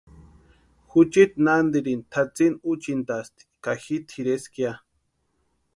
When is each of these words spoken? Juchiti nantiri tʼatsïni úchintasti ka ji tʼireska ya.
Juchiti 0.91 1.41
nantiri 1.45 1.93
tʼatsïni 2.11 2.59
úchintasti 2.69 3.43
ka 3.63 3.71
ji 3.83 3.97
tʼireska 4.09 4.57
ya. 4.63 4.71